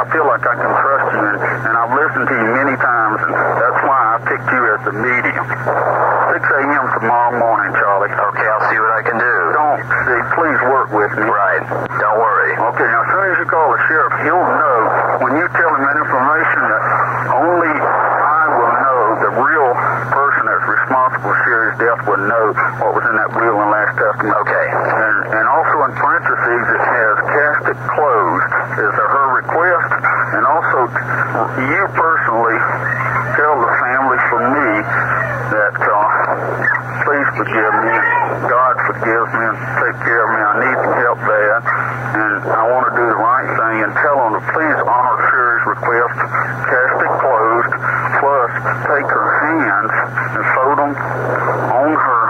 [0.01, 3.21] I feel like I can trust you, and, and I've listened to you many times,
[3.21, 5.45] and that's why I picked you as the medium.
[5.45, 6.85] 6 a.m.
[6.97, 8.09] tomorrow morning, Charlie.
[8.09, 9.33] Okay, I'll see what I can do.
[9.53, 10.19] Don't see.
[10.41, 11.29] Please work with me.
[11.29, 11.61] Right.
[12.01, 12.49] Don't worry.
[12.73, 14.77] Okay, now as soon as you call the sheriff, he'll know
[15.21, 16.83] when you tell him that information that
[17.37, 19.69] only I will know the real
[20.17, 22.45] person that's responsible for Sherry's death will know
[22.81, 24.33] what was in that will and last testament.
[24.49, 24.67] Okay.
[24.73, 28.49] And, and also in parentheses it has cast it closed
[28.81, 29.91] is her request.
[30.35, 30.79] And also
[31.69, 32.57] you personally
[33.37, 34.69] tell the family from me
[35.51, 35.99] that uh,
[37.03, 37.95] please forgive me.
[38.47, 40.39] God forgives me and take care of me.
[40.41, 41.59] I need some help bad.
[42.11, 45.65] And I want to do the right thing and tell them to please honor Sherry's
[45.75, 46.17] request,
[46.67, 47.73] cast it closed,
[48.19, 48.51] plus
[48.87, 49.91] take her hands
[50.35, 50.91] and fold them
[51.71, 52.23] on her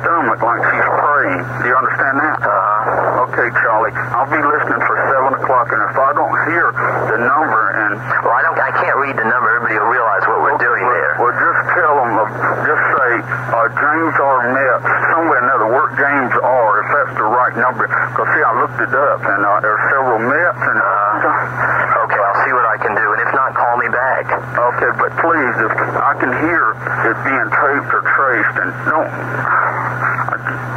[0.00, 1.42] stomach like she's praying.
[1.62, 2.38] Do you understand that?
[2.40, 3.26] Uh-huh.
[3.30, 3.94] Okay, Charlie.
[4.16, 6.66] I'll be listening for 7 o'clock, and if I don't hear
[7.14, 7.92] the number and
[8.26, 8.58] Well, I don't.
[8.58, 9.48] I can't read the number.
[9.54, 11.12] Everybody will realize what we're doing well, there.
[11.20, 12.26] Well, just tell them, uh,
[12.66, 13.10] just say
[13.54, 14.38] uh, James R.
[14.50, 16.70] Metts, somewhere or another, work James R.
[16.82, 17.86] if that's the right number.
[17.86, 22.22] Because, see, I looked it up, and uh, there are several Metts, and uh, Okay,
[22.22, 24.30] I'll see what I can do, and if not, call me back.
[24.30, 26.70] Okay, but please, if I can hear
[27.10, 29.10] it being taped or traced, and don't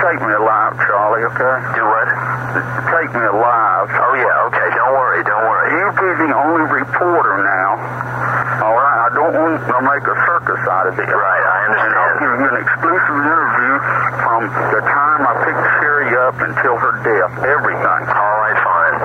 [0.01, 1.25] take me alive, Charlie.
[1.25, 1.56] Okay?
[1.73, 2.08] Do what?
[2.91, 3.88] Take me alive.
[3.89, 4.47] Oh yeah.
[4.51, 4.67] Okay.
[4.77, 5.23] Don't worry.
[5.25, 5.67] Don't worry.
[5.73, 7.79] You be the only reporter now.
[8.62, 8.99] All right.
[9.03, 11.08] I don't want to make a circus out of it.
[11.08, 11.88] Right, I understand.
[11.88, 13.73] And I'll give you an exclusive interview
[14.21, 14.41] from
[14.75, 17.34] the time I picked Sherry up until her death.
[17.41, 18.01] Everything.
[18.13, 18.58] All right.
[18.60, 18.95] Fine.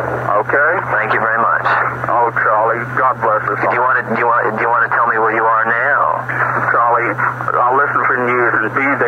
[0.44, 0.70] Okay?
[0.92, 1.64] Thank you very much.
[2.10, 2.84] Oh, Charlie.
[3.00, 3.47] God bless us.
[3.58, 4.14] Do you want to?
[4.14, 4.54] Do you want?
[4.54, 6.22] Do you want to tell me where you are now?
[6.70, 7.10] Charlie,
[7.58, 9.07] I'll listen for news and be there,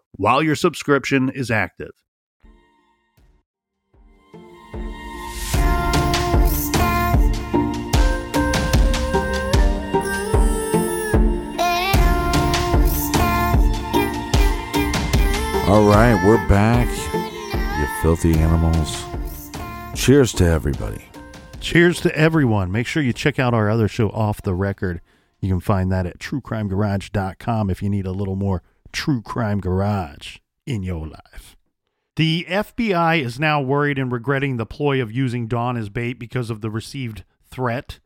[0.17, 1.91] while your subscription is active.
[15.71, 16.89] All right, we're back.
[17.79, 19.05] You filthy animals.
[19.95, 21.05] Cheers to everybody.
[21.61, 22.73] Cheers to everyone.
[22.73, 24.99] Make sure you check out our other show, Off the Record.
[25.39, 30.37] You can find that at truecrimegarage.com if you need a little more true crime garage
[30.65, 31.57] in your life.
[32.17, 36.49] The FBI is now worried and regretting the ploy of using Dawn as bait because
[36.49, 37.99] of the received threat.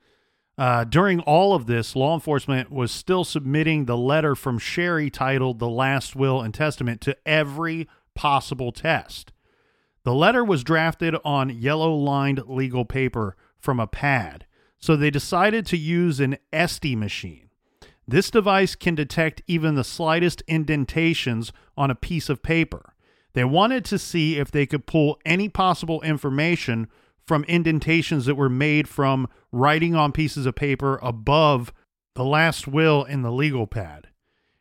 [0.58, 5.60] Uh, during all of this, law enforcement was still submitting the letter from Sherry titled
[5.60, 9.34] The Last Will and Testament to every possible test.
[10.04, 14.46] The letter was drafted on yellow lined legal paper from a pad,
[14.78, 17.45] so they decided to use an ESDA machine.
[18.08, 22.94] This device can detect even the slightest indentations on a piece of paper.
[23.34, 26.88] They wanted to see if they could pull any possible information
[27.26, 31.74] from indentations that were made from writing on pieces of paper above
[32.14, 34.08] the last will in the legal pad.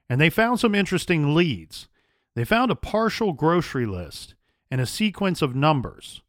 [0.08, 1.88] And they found some interesting leads.
[2.34, 4.34] They found a partial grocery list
[4.70, 6.22] and a sequence of numbers.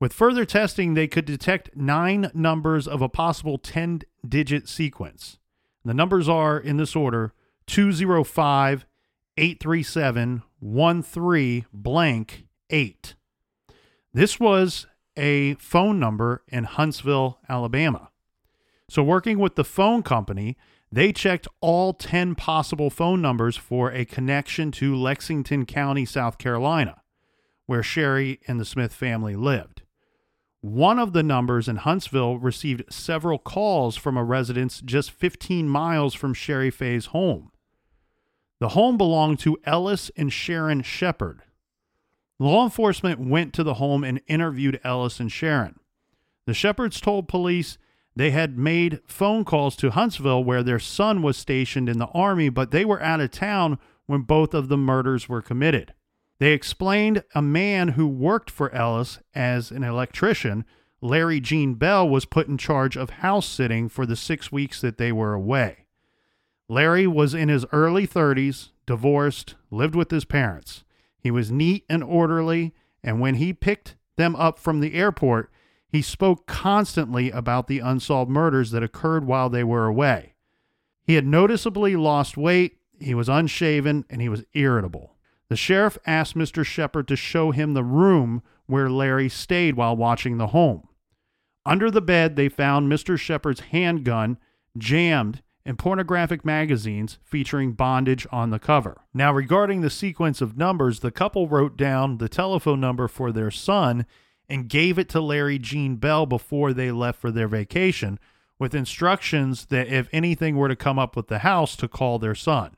[0.00, 5.38] With further testing, they could detect nine numbers of a possible 10 digit sequence.
[5.84, 7.32] The numbers are in this order
[7.66, 8.86] 205
[9.36, 13.14] 837 13 blank 8.
[14.12, 18.10] This was a phone number in Huntsville, Alabama.
[18.88, 20.56] So, working with the phone company,
[20.94, 27.02] They checked all 10 possible phone numbers for a connection to Lexington County, South Carolina,
[27.66, 29.73] where Sherry and the Smith family lived.
[30.64, 36.14] One of the numbers in Huntsville received several calls from a residence just 15 miles
[36.14, 37.50] from Sherry Faye's home.
[38.60, 41.42] The home belonged to Ellis and Sharon Shepard.
[42.38, 45.80] Law enforcement went to the home and interviewed Ellis and Sharon.
[46.46, 47.76] The Shepards told police
[48.16, 52.48] they had made phone calls to Huntsville where their son was stationed in the Army,
[52.48, 55.92] but they were out of town when both of the murders were committed.
[56.38, 60.64] They explained a man who worked for Ellis as an electrician,
[61.00, 64.98] Larry Gene Bell, was put in charge of house sitting for the six weeks that
[64.98, 65.86] they were away.
[66.68, 70.82] Larry was in his early 30s, divorced, lived with his parents.
[71.18, 75.50] He was neat and orderly, and when he picked them up from the airport,
[75.88, 80.34] he spoke constantly about the unsolved murders that occurred while they were away.
[81.04, 85.13] He had noticeably lost weight, he was unshaven, and he was irritable.
[85.54, 86.66] The sheriff asked Mr.
[86.66, 90.88] Shepard to show him the room where Larry stayed while watching the home.
[91.64, 93.16] Under the bed, they found Mr.
[93.16, 94.36] Shepard's handgun
[94.76, 99.02] jammed and pornographic magazines featuring bondage on the cover.
[99.14, 103.52] Now, regarding the sequence of numbers, the couple wrote down the telephone number for their
[103.52, 104.06] son
[104.48, 108.18] and gave it to Larry Gene Bell before they left for their vacation,
[108.58, 112.34] with instructions that if anything were to come up with the house, to call their
[112.34, 112.74] son.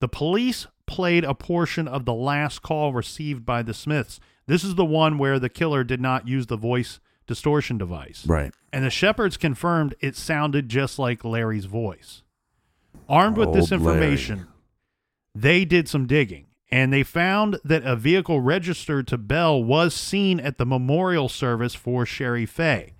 [0.00, 4.20] The police played a portion of the last call received by the Smiths.
[4.46, 8.26] This is the one where the killer did not use the voice distortion device.
[8.26, 8.52] Right.
[8.72, 12.22] And the Shepards confirmed it sounded just like Larry's voice.
[13.08, 14.48] Armed with this information, Larry.
[15.34, 20.40] they did some digging and they found that a vehicle registered to Bell was seen
[20.40, 22.94] at the memorial service for Sherry Faye.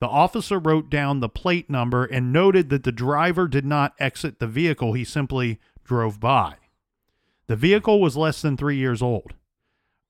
[0.00, 4.38] The officer wrote down the plate number and noted that the driver did not exit
[4.38, 6.54] the vehicle, he simply drove by.
[7.48, 9.34] The vehicle was less than three years old.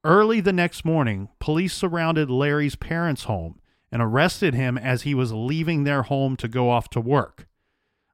[0.05, 3.61] Early the next morning, police surrounded Larry's parents' home
[3.91, 7.47] and arrested him as he was leaving their home to go off to work.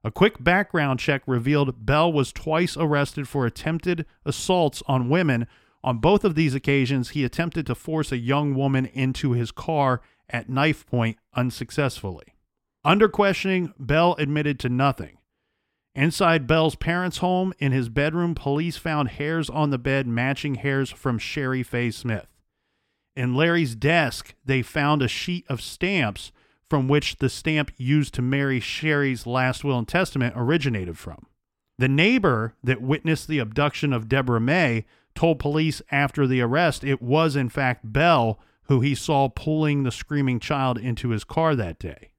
[0.03, 5.47] A quick background check revealed Bell was twice arrested for attempted assaults on women.
[5.83, 10.01] On both of these occasions, he attempted to force a young woman into his car
[10.29, 12.35] at knife point unsuccessfully.
[12.83, 15.17] Under questioning, Bell admitted to nothing.
[15.95, 20.91] Inside Bell's parents' home, in his bedroom, police found hairs on the bed matching hairs
[20.91, 22.27] from Sherry Faye Smith.
[23.15, 26.33] In Larry's desk, they found a sheet of stamps
[26.69, 31.27] from which the stamp used to marry Sherry's last will and testament originated from.
[31.77, 37.01] The neighbor that witnessed the abduction of Deborah May told police after the arrest it
[37.01, 41.79] was, in fact, Bell who he saw pulling the screaming child into his car that
[41.79, 42.09] day.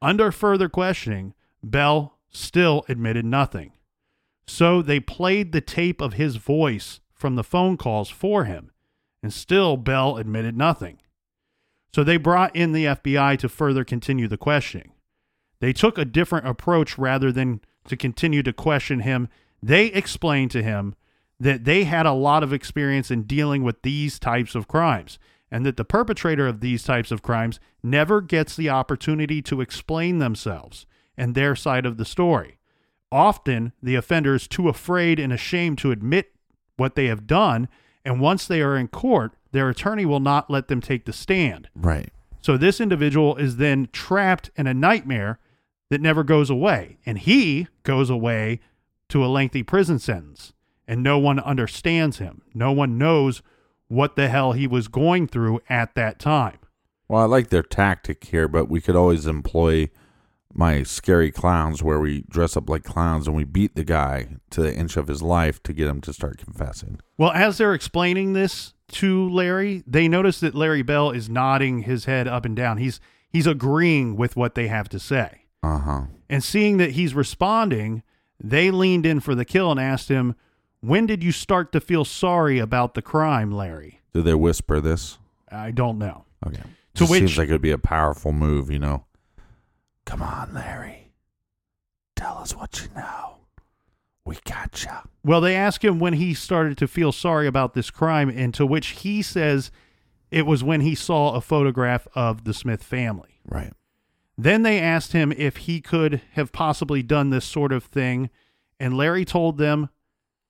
[0.00, 3.72] Under further questioning, Bell still admitted nothing.
[4.46, 8.72] So they played the tape of his voice from the phone calls for him,
[9.22, 10.98] and still Bell admitted nothing.
[11.94, 14.92] So they brought in the FBI to further continue the questioning.
[15.60, 19.28] They took a different approach rather than to continue to question him.
[19.62, 20.94] They explained to him
[21.38, 25.18] that they had a lot of experience in dealing with these types of crimes
[25.50, 30.18] and that the perpetrator of these types of crimes never gets the opportunity to explain
[30.18, 30.86] themselves
[31.16, 32.58] and their side of the story.
[33.10, 36.32] Often, the offender is too afraid and ashamed to admit
[36.76, 37.68] what they have done,
[38.04, 41.68] and once they are in court, their attorney will not let them take the stand.
[41.74, 42.10] Right.
[42.40, 45.38] So this individual is then trapped in a nightmare
[45.90, 48.60] that never goes away, and he goes away
[49.10, 50.54] to a lengthy prison sentence,
[50.88, 52.40] and no one understands him.
[52.54, 53.42] No one knows
[53.88, 56.58] what the hell he was going through at that time.
[57.08, 59.90] Well, I like their tactic here, but we could always employ
[60.54, 64.60] my scary clowns where we dress up like clowns and we beat the guy to
[64.62, 67.00] the inch of his life to get him to start confessing.
[67.18, 72.04] Well, as they're explaining this to Larry, they notice that Larry Bell is nodding his
[72.04, 72.78] head up and down.
[72.78, 73.00] He's
[73.30, 75.46] he's agreeing with what they have to say.
[75.62, 76.02] Uh huh.
[76.28, 78.02] And seeing that he's responding,
[78.42, 80.34] they leaned in for the kill and asked him,
[80.80, 85.18] "When did you start to feel sorry about the crime, Larry?" Do they whisper this?
[85.50, 86.24] I don't know.
[86.46, 86.56] Okay.
[86.56, 89.04] To Just which- seems like it would be a powerful move, you know.
[90.04, 91.12] Come on, Larry.
[92.16, 93.38] Tell us what you know.
[94.24, 95.02] We gotcha.
[95.24, 98.64] Well, they ask him when he started to feel sorry about this crime, and to
[98.64, 99.70] which he says
[100.30, 103.40] it was when he saw a photograph of the Smith family.
[103.44, 103.72] Right.
[104.38, 108.30] Then they asked him if he could have possibly done this sort of thing,
[108.80, 109.90] and Larry told them,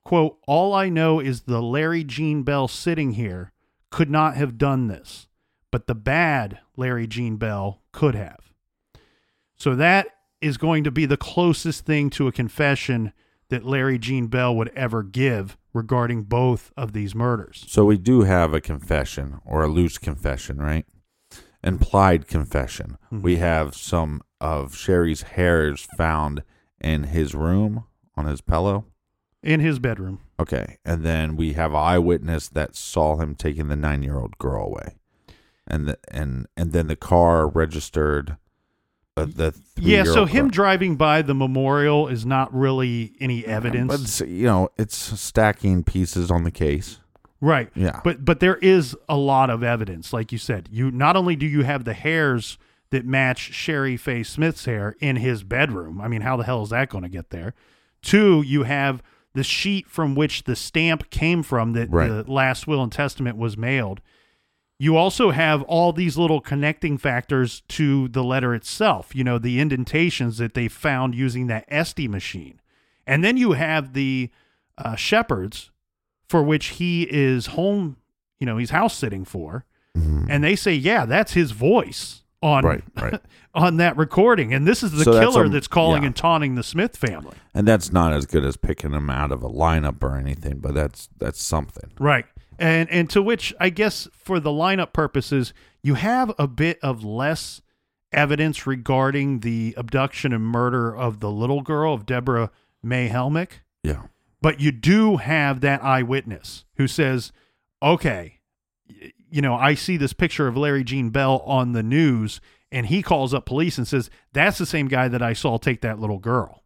[0.05, 3.53] quote, All I know is the Larry Gene Bell sitting here
[3.91, 5.27] could not have done this,
[5.71, 8.42] but the bad Larry Gene Bell could have.
[9.63, 10.09] So that
[10.41, 13.13] is going to be the closest thing to a confession
[13.49, 17.65] that Larry Gene Bell would ever give regarding both of these murders.
[17.69, 20.85] So we do have a confession or a loose confession, right?
[21.63, 22.99] Implied confession.
[23.13, 23.23] Mhm.
[23.23, 26.43] We have some of Sherry's hairs found
[26.81, 27.85] in his room
[28.17, 28.87] on his pillow.
[29.45, 30.19] In his bedroom.
[30.41, 30.79] Okay.
[30.85, 34.97] And then we have eyewitness that saw him taking the nine year old girl away.
[35.69, 38.39] And the, and and then the car registered
[39.17, 40.51] the Yeah, so him car.
[40.53, 44.21] driving by the memorial is not really any But evidence.
[44.21, 46.99] it's, you know, it's stacking pieces on the case.
[47.41, 47.71] Right.
[47.75, 48.01] Yeah.
[48.05, 50.69] But but there is a lot of evidence, like you said.
[50.71, 52.57] You not only do you have the hairs
[52.91, 56.01] that match Sherry Faye Smith's hair in his bedroom.
[56.01, 57.55] I mean, how the hell is that going to get there?
[58.03, 59.03] Two, you have
[59.35, 62.09] the sheet from which the stamp came from that Right.
[62.09, 64.01] the last will and testament was mailed.
[64.83, 69.61] You also have all these little connecting factors to the letter itself, you know, the
[69.61, 72.61] indentations that they found using that ESDA machine.
[73.07, 74.31] And then you have the
[74.77, 75.71] uh, Shepards
[76.29, 77.97] for which he is home,
[78.41, 79.67] you know, he's house sitting for.
[79.95, 83.21] And they say, yeah, that's his voice on Right, right.
[83.55, 84.53] on that recording.
[84.53, 86.07] And this is the So that's killer a- that's calling yeah.
[86.09, 87.37] and taunting the Smith family.
[87.55, 90.75] And that's not as good as picking him out of a lineup or anything, but
[90.75, 91.91] that's that's something.
[92.01, 92.27] Right.
[92.59, 97.05] And and to which I guess for the lineup purposes, you have a bit of
[97.05, 97.61] less
[98.13, 102.51] evidence regarding the abduction and murder of the little girl of Deborah
[102.83, 104.03] May Helmick, Yeah.
[104.43, 107.33] but you do have that eyewitness who says,
[107.83, 108.41] "Okay,
[109.31, 112.41] you know, I see this picture of Larry Gene Bell on the news."
[112.71, 115.83] And he calls up police and says, That's the same guy that I saw take
[115.83, 116.63] that little girl.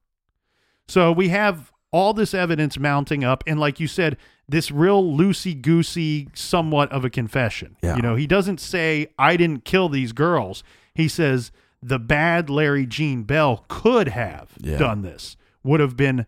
[0.86, 4.16] So we have all this evidence mounting up, and like you said,
[4.48, 7.76] this real loosey goosey, somewhat of a confession.
[7.82, 7.96] Yeah.
[7.96, 10.62] You know, he doesn't say, I didn't kill these girls.
[10.94, 11.50] He says,
[11.82, 14.78] the bad Larry Gene Bell could have Yeah.
[14.78, 16.26] done this, would have been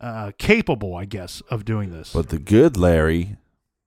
[0.00, 2.12] uh, capable, I guess, of doing this.
[2.12, 3.36] But the good Larry,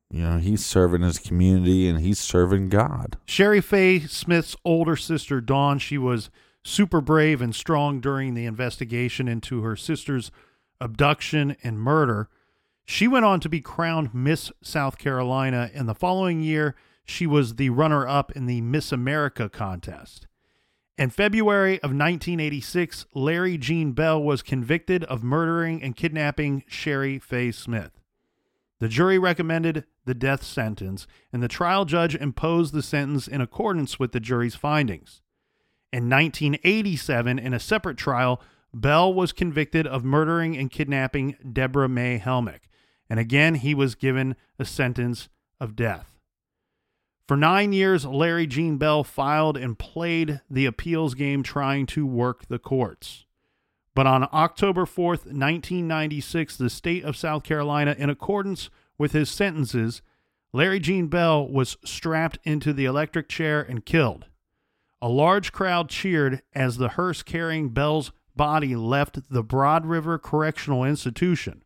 [0.09, 3.17] you know, he's serving his community and he's serving God.
[3.25, 6.29] Sherry Faye Smith's older sister, Dawn, she was
[6.63, 10.31] super brave and strong during the investigation into her sister's
[10.81, 12.29] abduction and murder.
[12.85, 16.75] She went on to be crowned Miss South Carolina, and the following year,
[17.05, 20.27] she was the runner up in the Miss America contest.
[20.97, 27.51] In February of 1986, Larry Gene Bell was convicted of murdering and kidnapping Sherry Faye
[27.51, 27.91] Smith.
[28.79, 33.97] The jury recommended the death sentence, and the trial judge imposed the sentence in accordance
[33.97, 35.21] with the jury's findings.
[35.93, 38.41] In 1987, in a separate trial,
[38.73, 42.69] Bell was convicted of murdering and kidnapping Deborah May Helmick,
[43.09, 46.19] and again he was given a sentence of death.
[47.27, 52.47] For nine years, Larry Gene Bell filed and played the appeals game trying to work
[52.47, 53.25] the courts.
[53.93, 60.01] But on October 4th, 1996, the state of South Carolina, in accordance with his sentences,
[60.53, 64.25] Larry Gene Bell was strapped into the electric chair and killed.
[65.01, 70.85] A large crowd cheered as the hearse carrying Bell's body left the Broad River Correctional
[70.85, 71.61] Institution.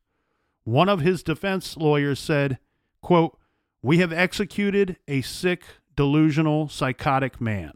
[0.63, 2.57] One of his defense lawyers said,
[2.99, 3.37] quote,
[3.83, 5.61] We have executed a sick,
[5.95, 7.73] delusional, psychotic man.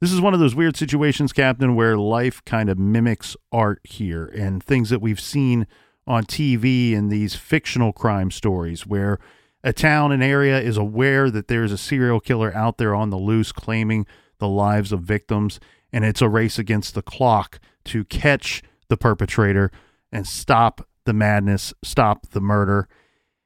[0.00, 4.26] This is one of those weird situations, Captain, where life kind of mimics art here
[4.26, 5.66] and things that we've seen
[6.06, 9.18] on TV in these fictional crime stories where
[9.64, 13.18] a town, an area is aware that there's a serial killer out there on the
[13.18, 14.06] loose claiming
[14.38, 15.58] the lives of victims,
[15.92, 19.70] and it's a race against the clock to catch the perpetrator
[20.12, 22.88] and stop the madness, stop the murder.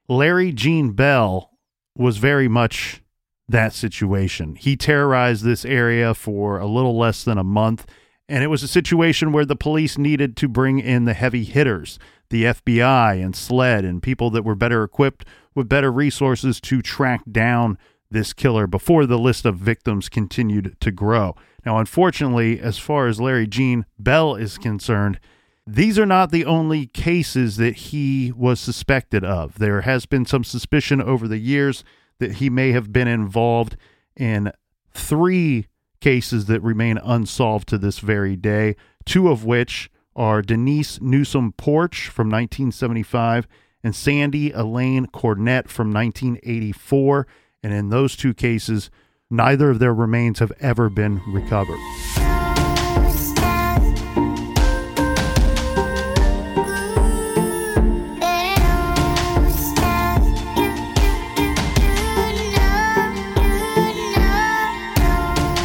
[0.08, 1.50] Larry Gene Bell
[1.96, 3.02] was very much
[3.48, 4.56] that situation.
[4.56, 7.86] He terrorized this area for a little less than a month,
[8.28, 11.98] and it was a situation where the police needed to bring in the heavy hitters,
[12.30, 15.24] the FBI and SLED, and people that were better equipped
[15.54, 17.76] with better resources to track down
[18.10, 21.34] this killer before the list of victims continued to grow.
[21.64, 25.20] Now, unfortunately, as far as Larry Gene Bell is concerned,
[25.66, 29.58] these are not the only cases that he was suspected of.
[29.58, 31.84] There has been some suspicion over the years
[32.18, 33.76] that he may have been involved
[34.16, 34.52] in
[34.92, 35.66] three
[36.00, 42.08] cases that remain unsolved to this very day, two of which are Denise Newsom Porch
[42.08, 43.46] from 1975
[43.84, 47.26] and Sandy Elaine Cornett from 1984.
[47.62, 48.90] And in those two cases,
[49.30, 51.78] neither of their remains have ever been recovered.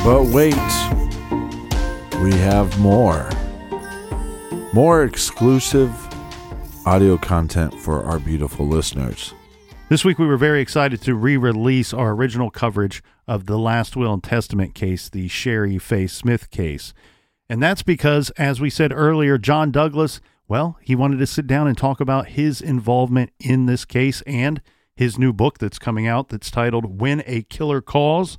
[0.03, 0.53] But wait,
[2.21, 3.27] we have more.
[4.71, 5.89] more exclusive
[6.85, 9.33] audio content for our beautiful listeners.
[9.89, 13.95] This week, we were very excited to re release our original coverage of the Last
[13.95, 16.93] Will and Testament case, the Sherry Faye Smith case.
[17.49, 21.67] And that's because, as we said earlier, John Douglas, well, he wanted to sit down
[21.67, 24.61] and talk about his involvement in this case and
[24.95, 28.37] his new book that's coming out that's titled When a Killer Calls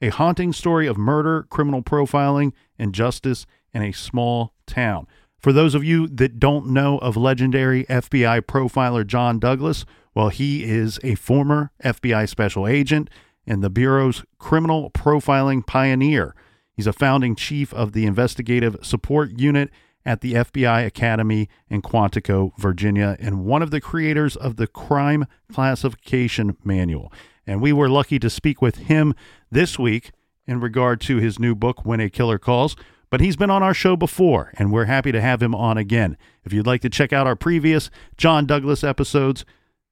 [0.00, 5.06] A Haunting Story of Murder, Criminal Profiling, and Justice in a Small Town.
[5.38, 10.64] For those of you that don't know of legendary FBI profiler John Douglas, well, he
[10.64, 13.08] is a former FBI special agent
[13.46, 16.34] and the Bureau's criminal profiling pioneer.
[16.72, 19.70] He's a founding chief of the investigative support unit
[20.04, 25.26] at the FBI Academy in Quantico, Virginia, and one of the creators of the Crime
[25.52, 27.12] Classification Manual.
[27.46, 29.14] And we were lucky to speak with him
[29.50, 30.12] this week
[30.46, 32.76] in regard to his new book, When a Killer Calls.
[33.10, 36.16] But he's been on our show before, and we're happy to have him on again.
[36.44, 39.44] If you'd like to check out our previous John Douglas episodes,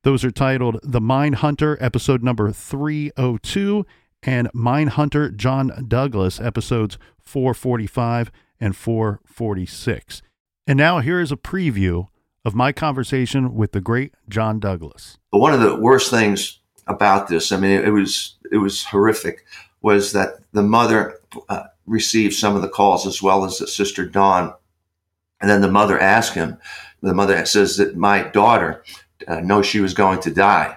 [0.05, 3.85] those are titled The Mindhunter, episode number 302,
[4.23, 8.31] and Mindhunter John Douglas, episodes 445
[8.61, 10.23] and 446.
[10.67, 12.09] And now here is a preview
[12.45, 15.19] of my conversation with the great John Douglas.
[15.31, 19.45] One of the worst things about this, I mean, it, was it was horrific,
[19.83, 21.19] was that the mother
[21.49, 24.55] uh, received some of the calls as well as the sister Dawn,
[25.41, 26.59] and then the mother asked him.
[27.03, 28.85] The mother says that my daughter
[29.27, 30.77] uh, know she was going to die?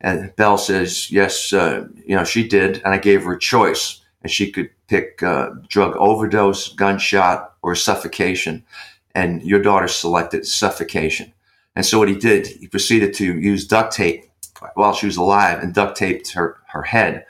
[0.00, 2.82] And Bell says, yes, uh, you know, she did.
[2.84, 4.00] And I gave her a choice.
[4.22, 8.64] And she could pick uh, drug overdose, gunshot, or suffocation.
[9.14, 11.32] And your daughter selected suffocation.
[11.74, 14.24] And so what he did, he proceeded to use duct tape
[14.74, 17.24] while she was alive and duct taped her, her head.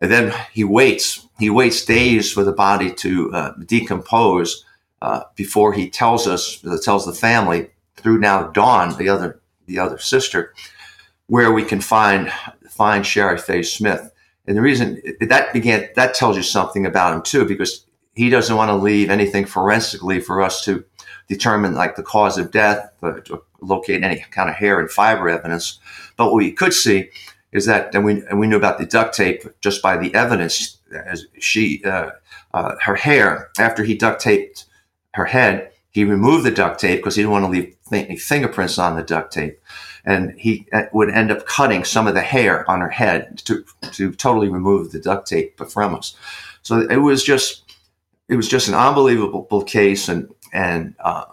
[0.00, 1.26] And then he waits.
[1.38, 4.64] He waits days for the body to uh, decompose
[5.02, 9.98] uh, before he tells us, tells the family through now Dawn, the other the other
[9.98, 10.54] sister,
[11.26, 12.32] where we can find
[12.68, 14.10] find Sherry Faye Smith.
[14.46, 18.56] And the reason that began that tells you something about him too, because he doesn't
[18.56, 20.84] want to leave anything forensically for us to
[21.28, 25.78] determine like the cause of death, to locate any kind of hair and fiber evidence.
[26.16, 27.10] But what we could see
[27.52, 30.78] is that, and we and we knew about the duct tape just by the evidence,
[31.06, 32.10] as she uh,
[32.52, 34.66] uh, her hair after he duct taped
[35.14, 38.96] her head, he removed the duct tape because he didn't want to leave fingerprints on
[38.96, 39.60] the duct tape.
[40.04, 43.64] And he uh, would end up cutting some of the hair on her head to,
[43.92, 46.16] to totally remove the duct tape from us.
[46.62, 47.72] So it was just,
[48.28, 50.08] it was just an unbelievable case.
[50.08, 51.26] And, and, uh,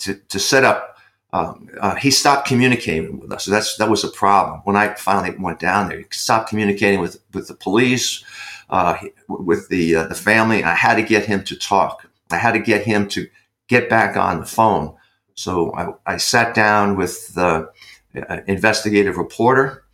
[0.00, 0.98] to, to set up,
[1.32, 3.46] um, uh, he stopped communicating with us.
[3.46, 4.60] So that's, that was a problem.
[4.64, 8.22] When I finally went down there, he stopped communicating with, with the police,
[8.68, 10.62] uh, with the, uh, the family.
[10.62, 12.06] I had to get him to talk.
[12.30, 13.26] I had to get him to
[13.68, 14.94] get back on the phone.
[15.34, 17.70] So I, I sat down with the
[18.14, 19.84] uh, investigative reporter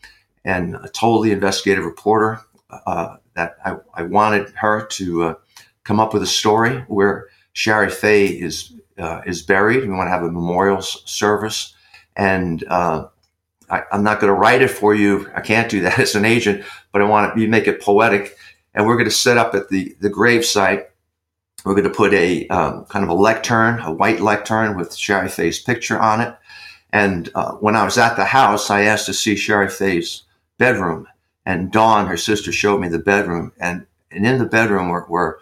[0.44, 2.40] and told the investigative reporter
[2.70, 5.34] uh, that I, I, wanted her to uh,
[5.84, 9.82] come up with a story where Sherry Faye is uh, is buried.
[9.82, 11.74] We want to have a memorial service,
[12.16, 13.06] and uh,
[13.70, 15.30] I, am not going to write it for you.
[15.34, 18.36] I can't do that as an agent, but I want to make it poetic.
[18.74, 20.86] And we're going to set up at the the grave site
[21.64, 25.28] we're going to put a um, kind of a lectern, a white lectern with Sherry
[25.28, 26.36] Faye's picture on it.
[26.92, 30.22] And uh, when I was at the house, I asked to see Sherry Faye's
[30.56, 31.06] bedroom.
[31.44, 33.52] And Dawn, her sister, showed me the bedroom.
[33.60, 35.40] And, and in the bedroom were, were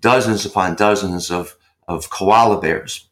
[0.00, 1.56] dozens upon dozens of,
[1.88, 3.08] of koala bears.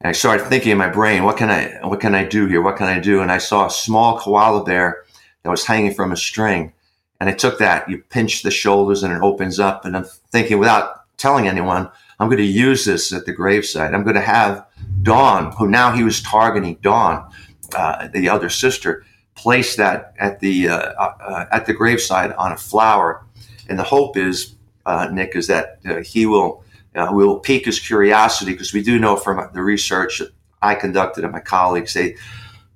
[0.00, 2.62] And I started thinking in my brain, what can I, what can I do here?
[2.62, 3.20] What can I do?
[3.20, 5.04] And I saw a small koala bear
[5.42, 6.72] that was hanging from a string.
[7.20, 9.84] And I took that, you pinch the shoulders and it opens up.
[9.84, 13.94] And I'm thinking without telling anyone, I'm going to use this at the gravesite.
[13.94, 14.66] I'm going to have
[15.02, 17.30] Dawn, who now he was targeting Dawn,
[17.74, 19.04] uh, the other sister,
[19.34, 23.24] place that at the uh, uh, at the gravesite on a flower.
[23.68, 24.54] And the hope is,
[24.84, 26.64] uh, Nick, is that uh, he will
[26.94, 31.24] uh, will pique his curiosity because we do know from the research that I conducted
[31.24, 32.16] and my colleagues they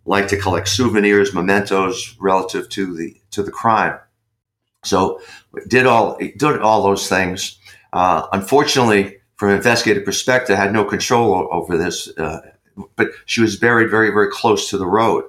[0.06, 3.98] like to collect souvenirs, mementos relative to the to the crime.
[4.84, 5.20] So
[5.68, 7.58] did all did all those things.
[7.94, 12.08] Uh, unfortunately, from an investigative perspective, I had no control over this.
[12.18, 12.40] Uh,
[12.96, 15.24] but she was buried very, very close to the road,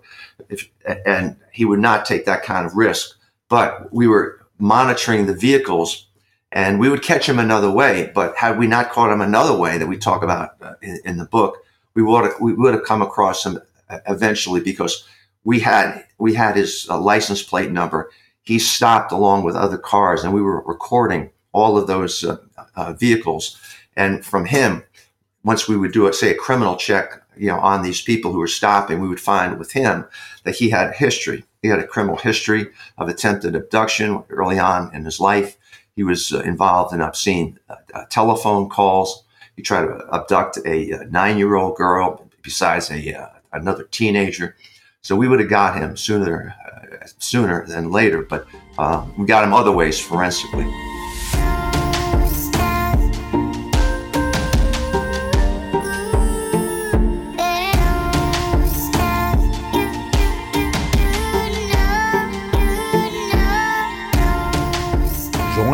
[0.50, 0.68] if,
[1.06, 3.16] and he would not take that kind of risk.
[3.50, 6.08] But we were monitoring the vehicles,
[6.52, 8.12] and we would catch him another way.
[8.16, 11.18] But had we not caught him another way that we talk about uh, in, in,
[11.18, 11.58] the book,
[11.94, 13.60] we would have, we would have come across him
[14.08, 15.08] eventually because
[15.44, 18.10] we had we had his uh, license plate number.
[18.42, 22.38] He stopped along with other cars, and we were recording all of those uh,
[22.76, 23.60] uh, vehicles.
[23.96, 24.84] And from him,
[25.44, 28.40] once we would do, a, say, a criminal check, you know, on these people who
[28.40, 30.06] were stopping, we would find with him
[30.44, 31.44] that he had a history.
[31.62, 32.68] He had a criminal history
[32.98, 35.58] of attempted abduction early on in his life.
[35.96, 39.24] He was uh, involved in obscene uh, uh telephone calls.
[39.56, 44.56] He tried to abduct a, a nine-year-old girl, besides a uh, another teenager.
[45.02, 48.22] So we would have got him sooner, uh, sooner than later.
[48.22, 48.48] But
[48.78, 50.66] uh, we got him other ways forensically.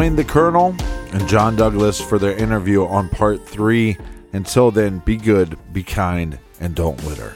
[0.01, 0.75] The Colonel
[1.13, 3.97] and John Douglas for their interview on part three.
[4.33, 7.35] Until then, be good, be kind, and don't litter.